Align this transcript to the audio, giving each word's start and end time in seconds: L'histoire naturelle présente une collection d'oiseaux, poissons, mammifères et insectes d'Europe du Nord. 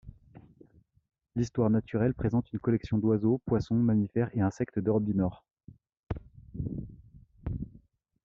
L'histoire 1.35 1.69
naturelle 1.69 2.15
présente 2.15 2.51
une 2.51 2.57
collection 2.57 2.97
d'oiseaux, 2.97 3.39
poissons, 3.45 3.75
mammifères 3.75 4.31
et 4.35 4.41
insectes 4.41 4.79
d'Europe 4.79 5.03
du 5.05 5.13
Nord. 5.13 5.45